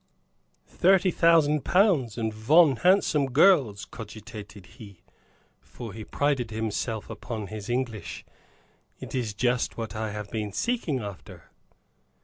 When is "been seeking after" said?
10.31-11.51